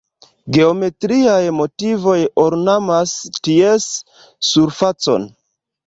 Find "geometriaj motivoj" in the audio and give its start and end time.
0.55-2.17